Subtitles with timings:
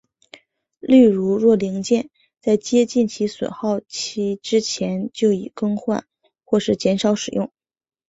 [0.79, 2.09] 例如若零件
[2.39, 6.07] 在接近其损耗期之前就已更换
[6.43, 7.51] 或是减少使用。